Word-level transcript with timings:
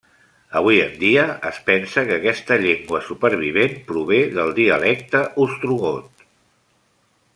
Avui 0.59 0.77
en 0.85 0.93
dia, 1.01 1.25
es 1.49 1.59
pensa 1.67 2.03
que 2.07 2.15
aquesta 2.21 2.57
llengua 2.63 3.01
supervivent 3.09 3.77
prové 3.91 4.23
del 4.39 4.55
dialecte 4.61 5.23
ostrogot. 5.45 6.27